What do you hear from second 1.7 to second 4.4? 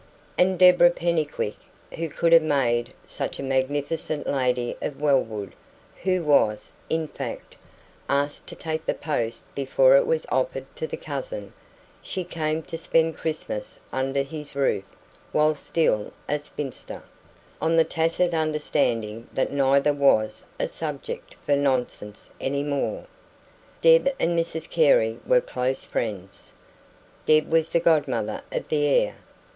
who would have made such a magnificent